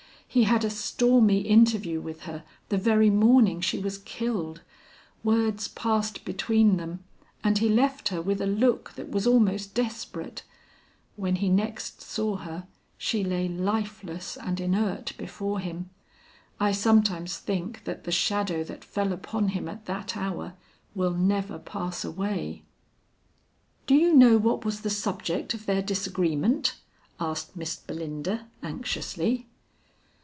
He 0.33 0.43
had 0.45 0.63
a 0.63 0.69
stormy 0.69 1.39
interview 1.41 1.99
with 1.99 2.21
her 2.21 2.45
the 2.69 2.77
very 2.77 3.09
morning 3.09 3.59
she 3.59 3.77
was 3.79 3.97
killed; 3.97 4.61
words 5.25 5.67
passed 5.67 6.23
between 6.23 6.77
them, 6.77 7.03
and 7.43 7.57
he 7.57 7.67
left 7.67 8.07
her 8.07 8.21
with 8.21 8.39
a 8.41 8.45
look 8.47 8.93
that 8.93 9.09
was 9.11 9.27
almost 9.27 9.73
desperate. 9.75 10.43
When 11.17 11.35
he 11.35 11.49
next 11.49 12.01
saw 12.01 12.37
her, 12.37 12.65
she 12.97 13.25
lay 13.25 13.49
lifeless 13.49 14.37
and 14.37 14.61
inert 14.61 15.11
before 15.17 15.59
him. 15.59 15.89
I 16.61 16.71
sometimes 16.71 17.37
think 17.37 17.83
that 17.83 18.05
the 18.05 18.11
shadow 18.13 18.63
that 18.63 18.85
fell 18.85 19.11
upon 19.11 19.49
him 19.49 19.67
at 19.67 19.85
that 19.87 20.15
hour 20.15 20.53
will 20.95 21.11
never 21.11 21.59
pass 21.59 22.05
away." 22.05 22.63
"Do 23.85 23.95
you 23.95 24.13
know 24.13 24.37
what 24.37 24.63
was 24.63 24.79
the 24.79 24.89
subject 24.89 25.53
of 25.53 25.65
their 25.65 25.81
disagreement?" 25.81 26.75
asked 27.19 27.57
Miss 27.57 27.75
Belinda 27.75 28.47
anxiously. 28.63 29.47